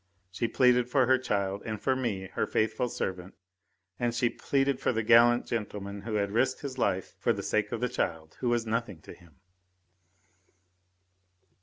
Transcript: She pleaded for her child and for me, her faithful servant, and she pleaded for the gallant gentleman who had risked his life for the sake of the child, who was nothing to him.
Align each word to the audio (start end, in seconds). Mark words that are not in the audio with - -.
She 0.31 0.47
pleaded 0.47 0.89
for 0.89 1.05
her 1.05 1.19
child 1.19 1.61
and 1.63 1.79
for 1.79 1.95
me, 1.95 2.29
her 2.33 2.47
faithful 2.47 2.89
servant, 2.89 3.35
and 3.99 4.15
she 4.15 4.31
pleaded 4.31 4.79
for 4.79 4.91
the 4.91 5.03
gallant 5.03 5.45
gentleman 5.45 6.01
who 6.01 6.15
had 6.15 6.31
risked 6.31 6.61
his 6.61 6.79
life 6.79 7.13
for 7.19 7.31
the 7.33 7.43
sake 7.43 7.71
of 7.71 7.81
the 7.81 7.87
child, 7.87 8.35
who 8.39 8.49
was 8.49 8.65
nothing 8.65 8.99
to 9.01 9.13
him. 9.13 9.35